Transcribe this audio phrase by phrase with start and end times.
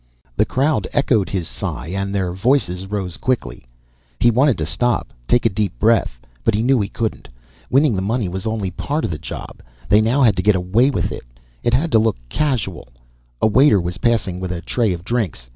[0.35, 3.67] The crowd echoed his sigh and their voices rose quickly.
[4.19, 7.29] He wanted to stop, take a deep breath, but he knew he couldn't.
[7.69, 10.89] Winning the money was only part of the job they now had to get away
[10.89, 11.25] with it.
[11.61, 12.87] It had to look casual.
[13.43, 15.47] A waiter was passing with a tray of drinks.